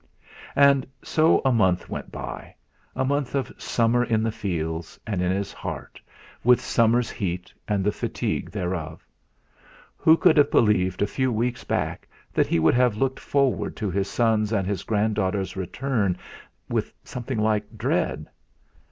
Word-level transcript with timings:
And 0.55 0.87
so 1.03 1.43
a 1.45 1.51
month 1.51 1.87
went 1.87 2.11
by 2.11 2.55
a 2.95 3.05
month 3.05 3.35
of 3.35 3.53
summer 3.61 4.03
in 4.03 4.23
the 4.23 4.31
fields, 4.31 4.99
and 5.05 5.21
in 5.21 5.31
his 5.31 5.53
heart, 5.53 6.01
with 6.43 6.59
summer's 6.59 7.11
heat 7.11 7.53
and 7.67 7.83
the 7.83 7.91
fatigue 7.91 8.49
thereof. 8.49 9.05
Who 9.97 10.17
could 10.17 10.37
have 10.37 10.49
believed 10.49 11.03
a 11.03 11.05
few 11.05 11.31
weeks 11.31 11.63
back 11.63 12.07
that 12.33 12.47
he 12.47 12.57
would 12.57 12.73
have 12.73 12.97
looked 12.97 13.19
forward 13.19 13.75
to 13.75 13.91
his 13.91 14.09
son's 14.09 14.51
and 14.51 14.65
his 14.65 14.81
grand 14.81 15.13
daughter's 15.13 15.55
return 15.55 16.17
with 16.67 16.91
something 17.03 17.37
like 17.37 17.77
dread! 17.77 18.25